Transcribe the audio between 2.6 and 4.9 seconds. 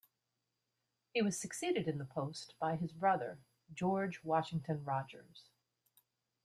his brother George Washington